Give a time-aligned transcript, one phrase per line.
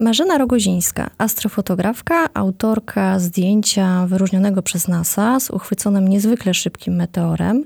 [0.00, 7.64] Marzena Rogozińska, astrofotografka, autorka zdjęcia wyróżnionego przez NASA z uchwyconym niezwykle szybkim meteorem,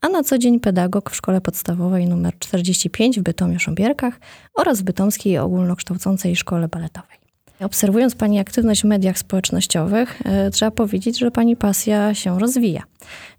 [0.00, 4.12] a na co dzień pedagog w szkole podstawowej nr 45 w Bytomiu-Szombierkach
[4.54, 7.18] oraz w Bytomskiej Ogólnokształcącej Szkole Baletowej.
[7.60, 12.82] Obserwując Pani aktywność w mediach społecznościowych, e, trzeba powiedzieć, że Pani pasja się rozwija.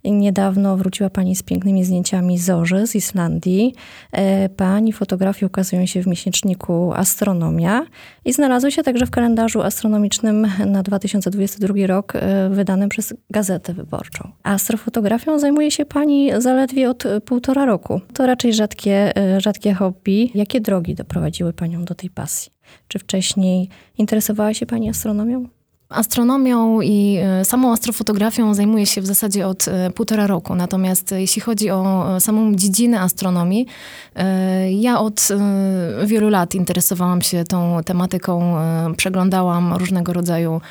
[0.04, 3.74] Niedawno wróciła Pani z pięknymi zdjęciami zorzy z Islandii.
[4.12, 7.86] E, pani fotografie ukazują się w miesięczniku Astronomia
[8.26, 14.32] i znalazły się także w kalendarzu astronomicznym na 2022 rok e, wydanym przez Gazetę Wyborczą.
[14.44, 18.02] Astrofotografią zajmuje się Pani zaledwie od półtora roku.
[18.14, 20.32] To raczej rzadkie, rzadkie hobby.
[20.36, 22.52] Jakie drogi doprowadziły Panią do tej pasji?
[22.88, 25.48] Czy wcześniej interesowała się Pani astronomią?
[25.90, 30.56] Astronomią i e, samą astrofotografią zajmuję się w zasadzie od e, półtora roku.
[30.56, 33.66] Natomiast e, jeśli chodzi o samą dziedzinę astronomii,
[34.70, 35.28] ja od
[36.06, 38.56] wielu lat interesowałam się tą tematyką.
[38.98, 40.62] Przeglądałam różnego rodzaju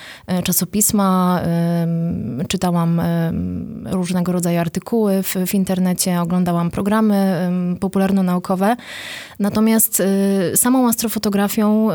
[0.45, 1.41] czasopisma,
[2.49, 3.01] czytałam
[3.91, 7.49] różnego rodzaju artykuły w, w internecie, oglądałam programy
[7.81, 8.77] popularno-naukowe.
[9.39, 10.03] Natomiast
[10.55, 11.89] samą astrofotografią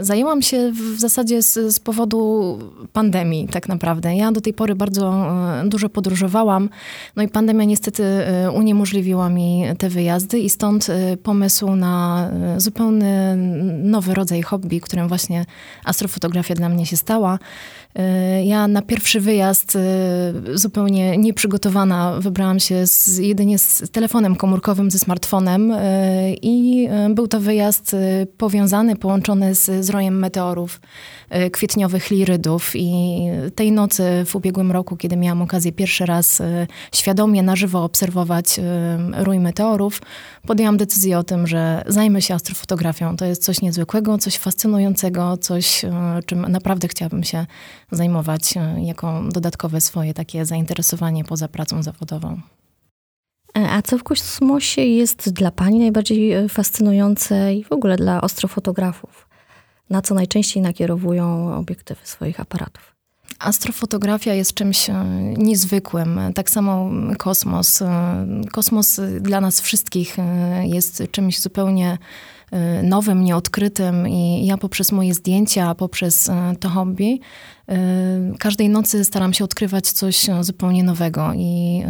[0.00, 2.49] zajęłam się w zasadzie z, z powodu
[2.92, 4.16] pandemii tak naprawdę.
[4.16, 5.14] Ja do tej pory bardzo
[5.62, 6.68] e, dużo podróżowałam,
[7.16, 13.36] no i pandemia niestety e, uniemożliwiła mi te wyjazdy i stąd e, pomysł na zupełny
[13.82, 15.44] nowy rodzaj hobby, którym właśnie
[15.84, 17.38] astrofotografia dla mnie się stała.
[18.44, 19.78] Ja na pierwszy wyjazd
[20.54, 25.72] zupełnie nieprzygotowana wybrałam się z, jedynie z telefonem komórkowym, ze smartfonem
[26.42, 27.96] i był to wyjazd
[28.36, 30.80] powiązany, połączony z, z rojem meteorów
[31.52, 33.20] kwietniowych lirydów i
[33.54, 36.42] tej nocy w ubiegłym roku, kiedy miałam okazję pierwszy raz
[36.94, 38.60] świadomie na żywo obserwować
[39.18, 40.02] rój meteorów,
[40.46, 43.16] podjęłam decyzję o tym, że zajmę się astrofotografią.
[43.16, 45.82] To jest coś niezwykłego, coś fascynującego, coś,
[46.26, 47.46] czym naprawdę chciałabym się
[47.90, 52.40] zajmować e, jako dodatkowe swoje takie zainteresowanie poza pracą zawodową.
[53.58, 58.20] E, a co w kosmosie jest dla Pani najbardziej e, fascynujące i w ogóle dla
[58.20, 59.29] astrofotografów?
[59.90, 62.94] Na co najczęściej nakierowują obiektywy swoich aparatów?
[63.38, 64.90] Astrofotografia jest czymś
[65.36, 66.20] niezwykłym.
[66.34, 67.82] Tak samo kosmos.
[68.52, 70.16] Kosmos dla nas wszystkich
[70.62, 71.98] jest czymś zupełnie
[72.82, 76.30] nowym, nieodkrytym i ja poprzez moje zdjęcia, poprzez
[76.60, 77.20] to hobby
[77.70, 81.82] Y, każdej nocy staram się odkrywać coś zupełnie nowego i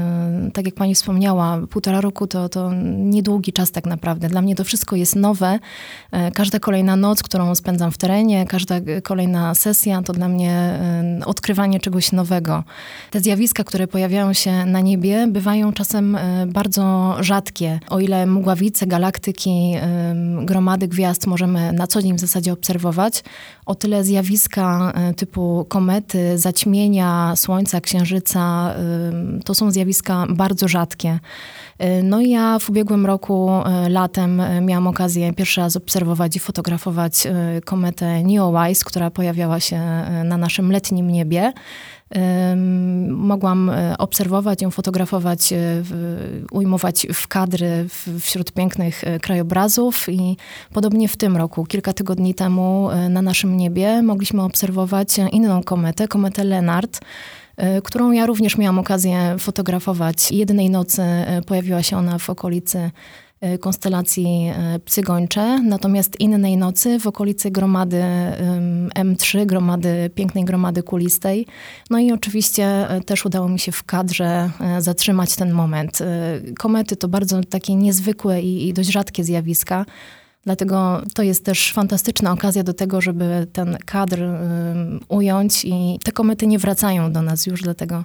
[0.49, 4.29] y, tak jak pani wspomniała, półtora roku to, to niedługi czas tak naprawdę.
[4.29, 5.59] Dla mnie to wszystko jest nowe.
[6.35, 10.81] Każda kolejna noc, którą spędzam w terenie, każda kolejna sesja to dla mnie
[11.21, 12.65] y, odkrywanie czegoś nowego.
[13.11, 17.81] Te zjawiska, które pojawiają się na niebie, bywają czasem bardzo rzadkie.
[17.89, 19.75] O ile mgławice, galaktyki,
[20.51, 23.25] gromady gwiazd możemy na co dzień w zasadzie obserwować,
[23.67, 28.75] o tyle zjawiska typu komety, zaćmienia Słońca, Księżyca
[29.45, 31.19] to są zjawiska bardzo rzadkie.
[31.83, 33.51] Y, no i ja w ubiegłym roku
[33.89, 37.27] latem miałam okazję pierwszy raz obserwować i fotografować
[37.65, 39.79] kometę Neowise, która pojawiała się
[40.25, 41.53] na naszym letnim niebie.
[43.09, 45.55] Mogłam obserwować ją, fotografować,
[46.53, 47.87] ujmować w kadry
[48.21, 50.37] wśród pięknych krajobrazów i
[50.73, 56.45] podobnie w tym roku, kilka tygodni temu na naszym niebie mogliśmy obserwować inną kometę, kometę
[56.45, 57.01] Lenart,
[57.61, 60.33] E, którą ja również miałam okazję fotografować.
[60.33, 62.91] Jednej nocy e, pojawiła się ona w okolicy e,
[63.61, 64.53] konstelacji
[64.85, 68.03] Psygończe, natomiast innej nocy w okolicy gromady
[68.95, 71.47] M3, gromady, pięknej gromady kulistej.
[71.91, 75.99] No i oczywiście też udało mi się w kadrze zatrzymać ten moment.
[76.59, 79.87] Komety to bardzo takie niezwykłe i, i dość rzadkie zjawiska.
[80.45, 84.23] Dlatego to jest też fantastyczna okazja do tego, żeby ten kadr
[85.09, 88.05] ująć i te komety nie wracają do nas już, dlatego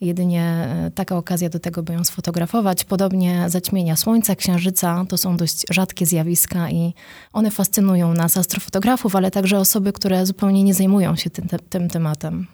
[0.00, 2.84] jedynie e, taka okazja do tego, by ją sfotografować.
[2.84, 6.94] Podobnie zaćmienia Słońca, Księżyca to są dość rzadkie zjawiska i
[7.32, 12.46] one fascynują nas, astrofotografów, ale także osoby, które zupełnie nie zajmują się tym, tym tematem.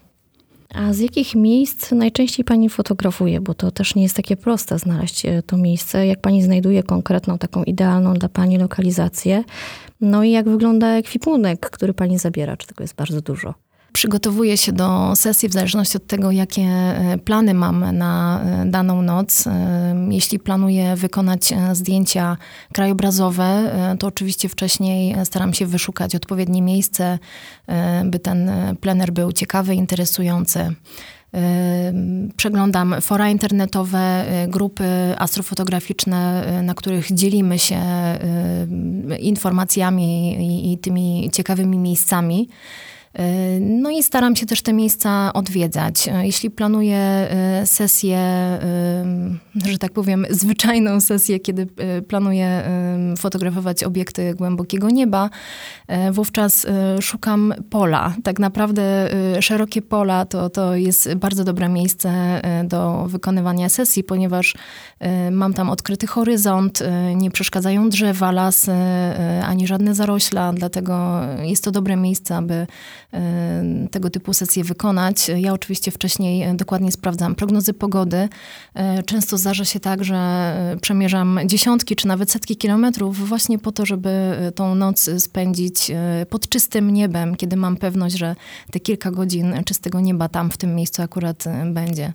[0.73, 3.41] A z jakich miejsc najczęściej pani fotografuje?
[3.41, 6.07] Bo to też nie jest takie proste znaleźć e, to miejsce.
[6.07, 9.43] Jak pani znajduje konkretną, taką idealną dla pani lokalizację?
[10.01, 12.57] No i jak wygląda ekwipunek, który pani zabiera?
[12.57, 13.53] Czy tego jest bardzo dużo?
[13.95, 19.01] Przygotowuję się do sesji w zależności od tego, jakie e, plany mam na e, daną
[19.01, 19.45] noc.
[20.09, 22.37] Jeśli planuję wykonać zdjęcia
[22.73, 27.19] krajobrazowe, to oczywiście wcześniej staram się wyszukać odpowiednie miejsce,
[28.05, 28.51] by ten
[28.81, 30.75] plener był ciekawy, interesujący.
[32.37, 34.85] Przeglądam fora internetowe, grupy
[35.17, 37.81] astrofotograficzne, na których dzielimy się
[39.19, 40.37] informacjami
[40.73, 42.49] i, tymi ciekawymi miejscami.
[43.59, 46.09] No i staram się też te miejsca odwiedzać.
[46.21, 48.19] Jeśli planuję e, sesję,
[49.65, 52.63] że tak powiem, zwyczajną sesję, kiedy e, planuję
[53.17, 55.29] fotografować obiekty głębokiego nieba,
[55.87, 56.67] e, wówczas
[57.01, 58.15] szukam pola.
[58.23, 59.09] Tak naprawdę
[59.39, 64.55] szerokie pola to, to jest bardzo dobre miejsce do wykonywania sesji, ponieważ
[65.31, 66.83] mam tam odkryty horyzont,
[67.15, 68.71] nie przeszkadzają drzewa, lasy,
[69.43, 72.67] ani żadne zarośla, dlatego jest to dobre miejsce, aby
[73.91, 75.29] tego typu sesje wykonać.
[75.37, 78.29] Ja oczywiście wcześniej dokładnie sprawdzam prognozy pogody.
[78.99, 80.17] Y, często zdarza się tak, że
[80.81, 86.49] przemierzam dziesiątki czy nawet setki kilometrów właśnie po to, żeby tą noc spędzić y, pod
[86.49, 88.35] czystym niebem, kiedy mam pewność, że
[88.71, 92.13] te kilka godzin czystego nieba tam w tym miejscu akurat będzie.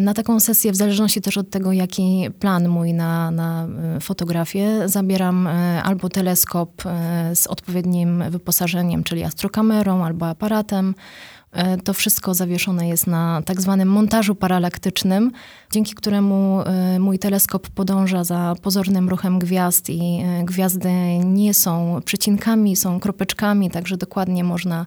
[0.00, 4.88] Na taką sesję, w zależności też od tego, jaki plan mój na, na e, fotografię,
[4.88, 10.94] zabieram e, albo teleskop e, z odpowiednim wyposażeniem, czyli astrokamerą, albo aparatem,
[11.43, 11.43] E,
[11.84, 15.32] to wszystko zawieszone jest na tak zwanym montażu paralaktycznym,
[15.70, 20.90] dzięki któremu e, mój teleskop podąża za pozornym ruchem gwiazd i e, gwiazdy
[21.24, 24.86] nie są przecinkami, są kropeczkami, także dokładnie można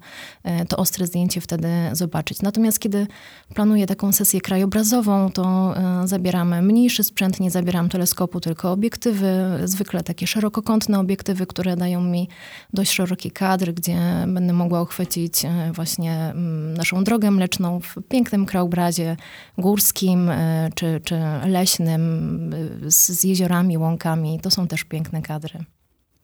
[0.67, 2.41] to ostre zdjęcie wtedy zobaczyć.
[2.41, 3.07] Natomiast kiedy
[3.53, 5.73] planuję taką sesję krajobrazową, to
[6.05, 9.27] zabieramy mniejszy sprzęt, nie zabieram teleskopu, tylko obiektywy,
[9.65, 12.29] zwykle takie szerokokątne obiektywy, które dają mi
[12.73, 13.97] dość szeroki kadr, gdzie
[14.27, 15.41] będę mogła uchwycić
[15.73, 19.17] właśnie mm, naszą drogę mleczną w pięknym krajobrazie
[19.57, 21.15] górskim e, czy, czy
[21.45, 22.53] leśnym
[22.85, 24.39] e, z, z jeziorami, łąkami.
[24.39, 25.59] To są też piękne kadry.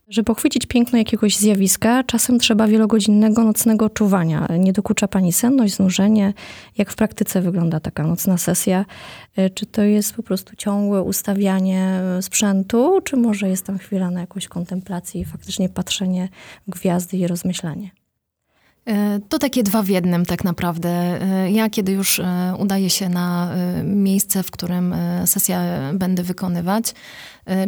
[0.07, 4.47] Żeby pochwycić piękno jakiegoś zjawiska, czasem trzeba wielogodzinnego nocnego czuwania.
[4.59, 6.33] Nie dokucza pani senność, znużenie?
[6.77, 8.85] Jak w praktyce wygląda taka nocna sesja?
[9.35, 14.21] E, czy to jest po prostu ciągłe ustawianie sprzętu, czy może jest tam chwila na
[14.21, 16.29] jakąś kontemplację i faktycznie patrzenie
[16.67, 18.02] w gwiazdy i rozmyślanie?
[18.87, 20.89] E, to takie dwa w jednym tak naprawdę.
[20.89, 23.51] E, ja kiedy już e, udaję się na
[23.83, 24.95] miejsce, w którym
[25.25, 25.59] sesję
[25.93, 26.93] będę wykonywać,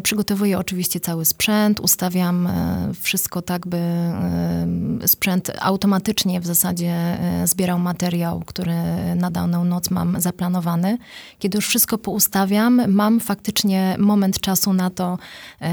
[0.04, 7.80] przygotowuję oczywiście cały sprzęt, ustawiam e, wszystko tak, by e, sprzęt automatycznie w zasadzie zbierał
[7.80, 8.74] materiał, który
[9.16, 10.98] na daną noc mam zaplanowany.
[11.40, 15.18] Kiedy już wszystko poustawiam, mam faktycznie moment czasu na to,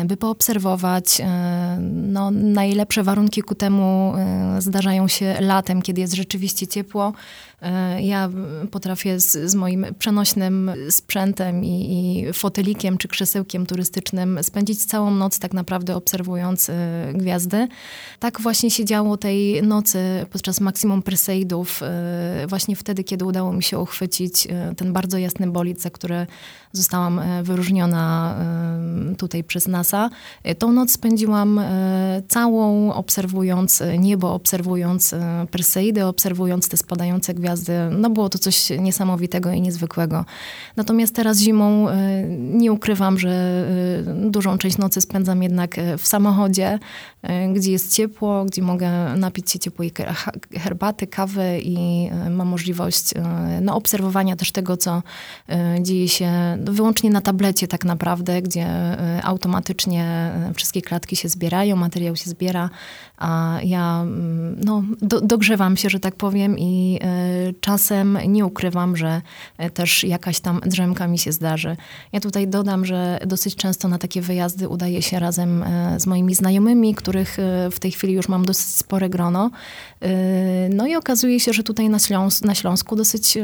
[0.05, 1.23] by poobserwować.
[1.81, 4.15] No, najlepsze warunki ku temu
[4.59, 7.13] zdarzają się latem, kiedy jest rzeczywiście ciepło.
[8.01, 8.31] Ja
[8.71, 15.11] potrafię z, z moim przenośnym sprzętem i, i fotelikiem czy krzesełkiem turystycznym turystycznym, spędzić całą
[15.11, 16.73] noc tak naprawdę obserwując y,
[17.15, 17.69] gwiazdy.
[18.19, 21.83] Tak właśnie się działo tej nocy podczas maksimum Perseidów,
[22.43, 26.27] y, właśnie wtedy, kiedy udało mi się uchwycić y, ten bardzo jasny bolid, za który
[26.73, 28.37] zostałam wyróżniona
[29.19, 30.11] tutaj przez NASA.
[30.59, 31.61] Tą noc spędziłam
[32.29, 35.15] całą obserwując niebo, obserwując
[35.51, 37.52] Perseidy, obserwując te spadające gwiazdy.
[37.91, 40.25] No było to coś niesamowitego i niezwykłego.
[40.77, 41.87] Natomiast teraz zimą
[42.29, 43.65] nie ukrywam, że
[44.31, 46.79] dużą część nocy spędzam jednak e, w samochodzie,
[47.55, 49.93] gdzie jest ciepło, gdzie mogę napić się ciepłej
[50.59, 53.11] herbaty, kawy i mam możliwość
[53.61, 55.03] no, obserwowania też tego, co
[55.81, 58.67] dzieje się wyłącznie na tablecie tak naprawdę, gdzie
[59.23, 62.71] automatycznie wszystkie klatki się zbierają, materiał się zbiera,
[63.23, 67.01] a ja mm, no, do, dogrzewam się, że tak powiem i
[67.61, 69.23] czasem nie ukrywam, że
[69.75, 71.77] też jakaś tam drzemka mi się zdarzy.
[72.13, 76.35] Ja tutaj dodam, że dosyć często na takie wyjazdy udaje się razem e, z moimi
[76.35, 79.51] znajomymi, których e, w tej chwili już mam dosyć spore grono.
[80.01, 80.09] E,
[80.69, 83.39] no i okazuje się, że tutaj na, Śląs na Śląsku dosyć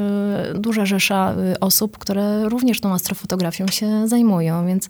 [0.55, 4.88] duża rzesza osób, które również tą astrofotografią się zajmują, więc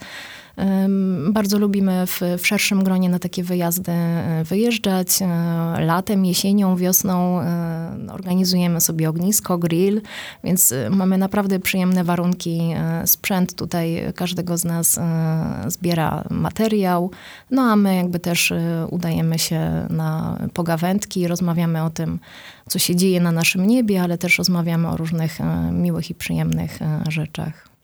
[1.33, 5.09] bardzo lubimy w, w, szerszym gronie na takie wyjazdy e, wyjeżdżać.
[5.23, 5.27] E,
[5.81, 10.01] latem, jesienią, wiosną e, organizujemy sobie ognisko, grill,
[10.45, 12.61] więc mamy naprawdę przyjemne warunki.
[13.05, 15.01] Sprzęt tutaj każdego z nas
[15.67, 17.11] zbiera materiał,
[17.51, 18.53] no a my jakby też
[18.91, 22.19] udajemy się na pogawędki, rozmawiamy o tym,
[22.69, 25.39] co się dzieje na naszym niebie, ale też rozmawiamy o różnych
[25.73, 27.78] miłych i przyjemnych rzeczach.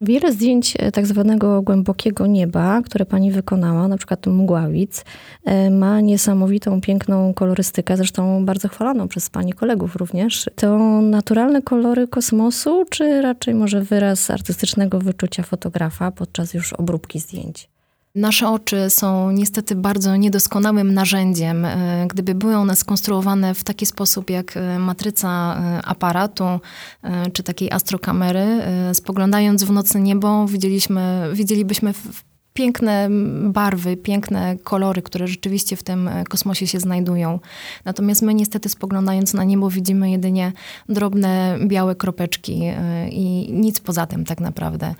[0.00, 5.04] Wiele zdjęć e, tak zwanego głębokiego nieba, które pani wykonała, na przykład mgławic,
[5.44, 10.50] e, ma niesamowitą, piękną kolorystykę, zresztą bardzo chwaloną przez pani kolegów również.
[10.56, 17.73] To naturalne kolory kosmosu, czy raczej może wyraz artystycznego wyczucia fotografa podczas już obróbki zdjęć?
[18.14, 21.64] Nasze oczy są niestety bardzo niedoskonałym narzędziem.
[21.64, 26.44] E, gdyby były one skonstruowane w taki sposób jak e, matryca e, aparatu
[27.32, 28.46] czy takiej astrokamery,
[28.92, 31.94] spoglądając w nocne niebo, widzieliśmy, widzielibyśmy
[32.54, 33.08] piękne
[33.42, 37.40] barwy, piękne kolory, które rzeczywiście w tym kosmosie się znajdują.
[37.84, 40.52] Natomiast my niestety spoglądając na niebo widzimy jedynie
[40.88, 42.62] drobne białe kropeczki
[43.10, 44.94] i nic poza tym tak naprawdę.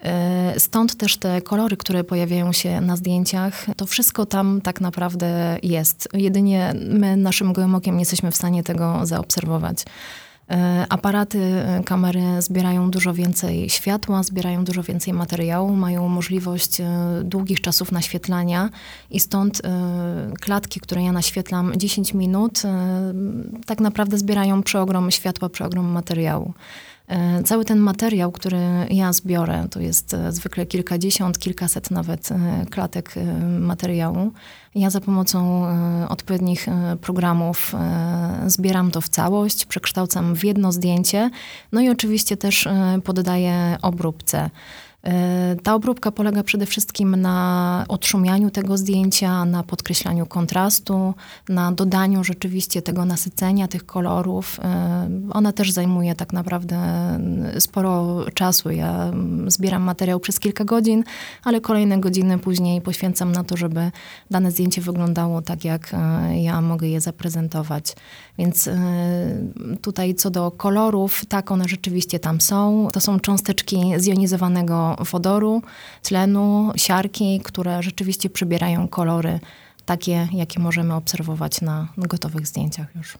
[0.00, 5.58] E, stąd też te kolory, które pojawiają się na zdjęciach, to wszystko tam tak naprawdę
[5.62, 6.08] jest.
[6.12, 9.84] Jedynie my naszym gołym okiem nie jesteśmy w stanie tego zaobserwować.
[10.50, 16.82] E, aparaty, e, kamery zbierają dużo więcej światła, zbierają dużo więcej materiału, mają możliwość
[17.24, 18.70] długich czasów naświetlania
[19.10, 19.62] i stąd
[20.40, 22.62] klatki, które ja naświetlam 10 minut,
[23.66, 26.54] tak naprawdę zbierają przeogrom światła, przeogrom materiału.
[27.08, 28.60] E, cały ten materiał, który
[28.90, 33.14] ja zbiorę, to jest e, zwykle kilkadziesiąt, kilkaset nawet e, klatek
[33.60, 34.32] materiału.
[34.74, 35.66] Ja za pomocą
[36.08, 36.66] odpowiednich
[37.00, 37.72] programów
[38.46, 41.30] zbieram to w całość, przekształcam w jedno zdjęcie,
[41.72, 42.68] no i oczywiście też
[43.04, 44.50] poddaję obróbce.
[45.04, 51.14] E, ta obróbka polega przede wszystkim na odszumianiu tego zdjęcia, na podkreślaniu kontrastu,
[51.48, 54.60] na dodaniu rzeczywiście tego nasycenia, tych kolorów.
[54.62, 56.78] E, ona też zajmuje tak naprawdę
[57.58, 58.70] sporo czasu.
[58.70, 59.12] Ja
[59.46, 61.04] zbieram materiał przez kilka godzin,
[61.44, 63.90] ale kolejne godziny później poświęcam na to, żeby
[64.30, 67.96] dane zdjęcie wyglądało tak, jak e, ja mogę je zaprezentować.
[68.38, 68.70] Więc
[69.82, 72.88] tutaj co do kolorów, tak one rzeczywiście tam są.
[72.92, 75.62] To są cząsteczki zjonizowanego wodoru,
[76.02, 79.40] tlenu, siarki, które rzeczywiście przybierają kolory
[79.86, 83.18] takie, jakie możemy obserwować na gotowych zdjęciach już.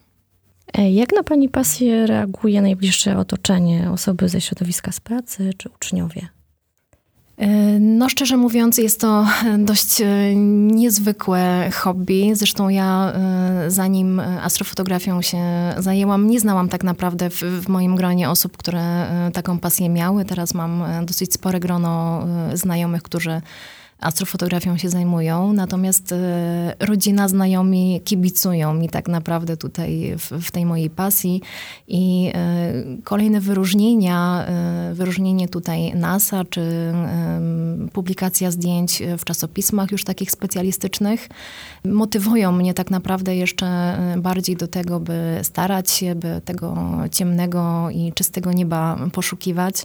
[0.75, 6.29] E, jak na Pani pasję reaguje najbliższe otoczenie, osoby ze środowiska z pracy czy uczniowie?
[7.39, 7.47] E,
[7.81, 9.27] no, szczerze mówiąc, jest to
[9.59, 10.35] dość e,
[10.67, 12.31] niezwykłe hobby.
[12.33, 13.13] Zresztą ja,
[13.69, 15.39] zanim astrofotografią się
[15.79, 20.25] zajęłam, nie znałam tak naprawdę w, w, moim gronie osób, które taką pasję miały.
[20.25, 23.43] Teraz mam dosyć spore grono znajomych, którzy
[24.01, 30.67] astrofotografią się zajmują, natomiast e, rodzina, znajomi kibicują mi tak naprawdę tutaj w, w tej
[30.67, 31.43] mojej pasji
[31.89, 32.73] i e,
[33.05, 36.93] kolejne wyróżnienia, e, wyróżnienie tutaj NASA, czy
[37.93, 41.29] publikacja zdjęć w czasopismach już takich specjalistycznych,
[41.85, 46.77] motywują mnie tak naprawdę jeszcze bardziej do tego, by starać się, by tego
[47.13, 49.85] ciemnego i czystego nieba poszukiwać.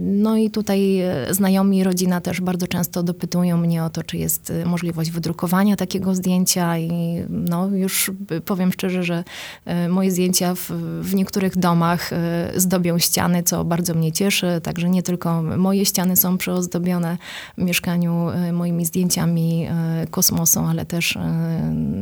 [0.00, 4.50] No i tutaj e, znajomi, rodzina też bardzo często dopytują mnie o to, czy jest
[4.50, 6.90] e, możliwość wydrukowania takiego zdjęcia i
[7.28, 8.10] no już
[8.44, 9.24] powiem szczerze, że
[9.64, 10.70] e, moje zdjęcia w,
[11.02, 12.10] w niektórych domach
[12.56, 17.18] zdobią ściany, co bardzo mnie cieszy, także nie tylko moje ściany są przyozdobione
[17.58, 19.68] w mieszkaniu moimi zdjęciami
[20.10, 21.18] kosmosu, ale też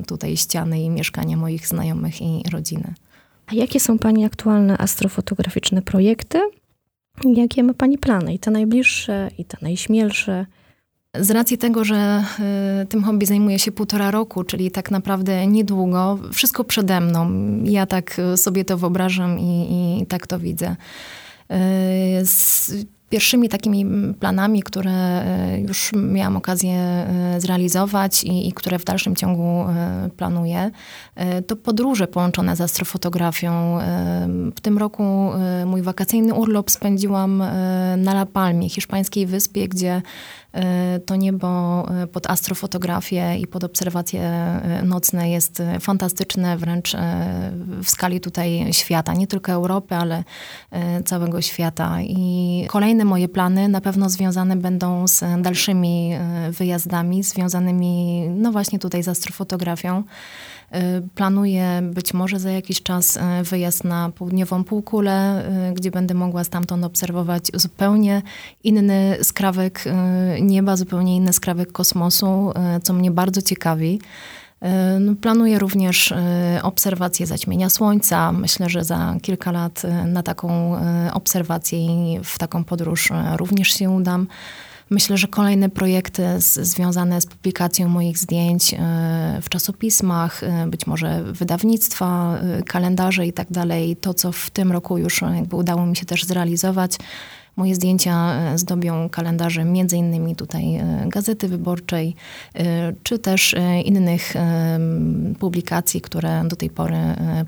[0.06, 2.94] tutaj ściany i mieszkania moich znajomych i rodziny.
[3.46, 6.40] A jakie są Pani aktualne astrofotograficzne projekty?
[7.24, 8.34] Jakie ma Pani plany?
[8.34, 10.46] I te najbliższe, i te najśmielsze?
[11.20, 12.24] Z racji tego, że
[12.82, 17.30] y, tym hobby zajmuję się półtora roku, czyli tak naprawdę niedługo, wszystko przede mną.
[17.64, 20.70] Ja tak sobie to wyobrażam i, i tak to widzę.
[20.70, 22.72] Y, z,
[23.10, 29.16] Pierwszymi takimi planami, które e, już miałam okazję e, zrealizować i, i, które w dalszym
[29.16, 30.70] ciągu e, planuję,
[31.46, 33.78] to podróże połączone z astrofotografią.
[34.56, 35.30] W tym roku
[35.66, 37.38] mój wakacyjny urlop spędziłam
[37.96, 40.02] na La Palmie, hiszpańskiej wyspie, gdzie
[41.06, 46.96] to niebo e, pod astrofotografię i pod obserwacje e, nocne jest fantastyczne wręcz
[47.82, 50.24] w skali tutaj świata, nie tylko Europy, ale
[51.04, 52.02] całego świata.
[52.02, 56.12] I kolejne moje plany na pewno związane będą z dalszymi
[56.50, 60.02] wyjazdami, związanymi no właśnie tutaj z astrofotografią.
[60.74, 66.14] Y, planuję być może za jakiś czas y, wyjazd na południową półkulę, y, gdzie będę
[66.14, 68.22] mogła stamtąd obserwować zupełnie
[68.64, 69.84] inny skrawek
[70.40, 74.00] nieba, zupełnie inny skrawek kosmosu, co mnie bardzo ciekawi.
[75.00, 76.14] No, planuję również
[76.62, 78.32] obserwację zaćmienia Słońca.
[78.32, 80.76] Myślę, że za kilka lat na taką
[81.12, 84.26] obserwację i w taką podróż również się udam.
[84.90, 88.78] Myślę, że kolejne projekty z, związane z publikacją moich zdjęć e,
[89.42, 94.72] w czasopismach, e, być może wydawnictwa, e, kalendarze i tak dalej, to co w tym
[94.72, 96.96] roku już jakby udało mi się też zrealizować,
[97.56, 102.14] Moje zdjęcia e, zdobią kalendarze między innymi tutaj e, Gazety Wyborczej,
[103.02, 104.34] czy też innych
[105.38, 106.96] publikacji, które do tej pory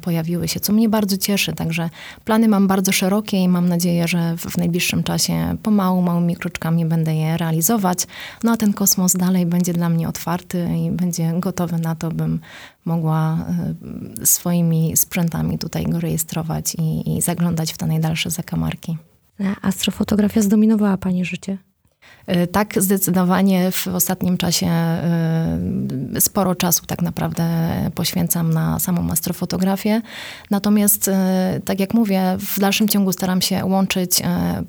[0.00, 1.52] pojawiły się, co mnie bardzo cieszy.
[1.52, 1.90] Także
[2.24, 7.14] plany mam bardzo szerokie i mam nadzieję, że w najbliższym czasie pomału, małymi kroczkami będę
[7.14, 8.06] je realizować.
[8.44, 12.40] No a ten kosmos dalej będzie dla mnie otwarty i będzie gotowy na to, bym
[12.84, 13.46] mogła
[14.24, 18.96] swoimi sprzętami tutaj go rejestrować i, i zaglądać w te najdalsze zakamarki.
[19.62, 21.58] Astrofotografia zdominowała Pani życie?
[22.26, 25.58] E, tak, zdecydowanie w ostatnim czasie e,
[26.20, 27.44] sporo czasu tak naprawdę
[27.94, 30.02] poświęcam na samą astrofotografię.
[30.50, 34.22] Natomiast, e, tak jak mówię, w dalszym ciągu staram się łączyć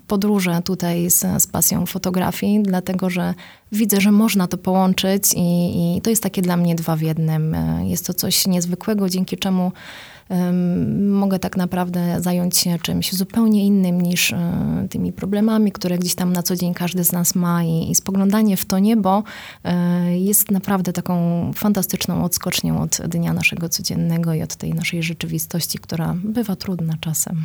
[0.07, 3.33] podróże tutaj z, z pasją fotografii, dlatego że
[3.71, 7.55] widzę, że można to połączyć i, i to jest takie dla mnie dwa w jednym.
[7.83, 9.71] Jest to coś niezwykłego, dzięki czemu
[11.00, 16.33] mogę tak naprawdę zająć się czymś zupełnie innym niż e, tymi problemami, które gdzieś tam
[16.33, 19.24] na co dzień każdy z nas ma i, i spoglądanie w to niebo
[19.63, 21.15] e, jest naprawdę taką
[21.55, 27.43] fantastyczną odskocznią od dnia naszego codziennego i od tej naszej rzeczywistości, która bywa trudna czasem.